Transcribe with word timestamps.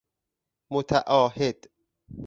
متعاهد 0.71 1.55